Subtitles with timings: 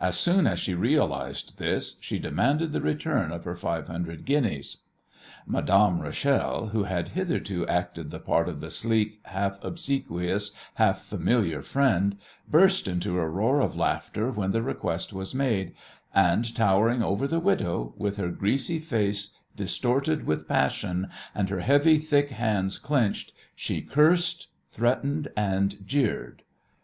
[0.00, 4.82] As soon as she realized this she demanded the return of her five hundred guineas.
[5.44, 11.62] Madame Rachel, who had hitherto acted the part of the sleek, half obsequious, half familiar
[11.62, 12.16] friend,
[12.48, 15.74] burst into a roar of laughter when the request was made,
[16.14, 21.98] and, towering over the widow, with her greasy face distorted with passion, and her heavy
[21.98, 26.42] thick hands clenched, she cursed, threatened and jeered.